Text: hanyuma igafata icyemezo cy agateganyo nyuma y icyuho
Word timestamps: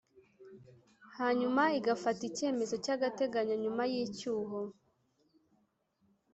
hanyuma 1.17 1.63
igafata 1.79 2.21
icyemezo 2.29 2.75
cy 2.83 2.91
agateganyo 2.95 3.55
nyuma 3.63 3.83
y 3.91 3.95
icyuho 4.05 4.59